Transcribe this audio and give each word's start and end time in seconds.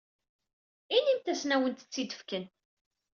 Inimt-asen 0.95 1.53
ad 1.55 1.59
awent-tt-id-fken. 1.61 2.45